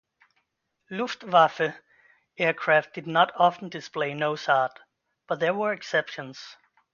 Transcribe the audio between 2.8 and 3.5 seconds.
did not